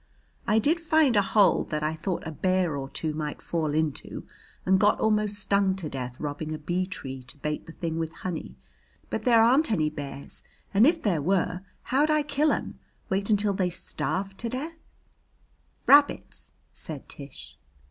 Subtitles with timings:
[0.47, 4.25] I did find a hole that I thought a bear or two might fall into,
[4.65, 8.11] and got almost stung to death robbing a bee tree to bait the thing with
[8.11, 8.55] honey.
[9.11, 10.41] But there aren't any bears,
[10.73, 12.79] and if there were how'd I kill 'em?
[13.09, 14.73] Wait until they starve to death?"
[15.85, 17.59] "Rabbits!" said Tish.